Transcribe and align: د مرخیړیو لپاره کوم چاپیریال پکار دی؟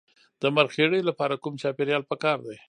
د 0.41 0.43
مرخیړیو 0.55 1.07
لپاره 1.09 1.41
کوم 1.43 1.53
چاپیریال 1.61 2.03
پکار 2.11 2.37
دی؟ 2.47 2.57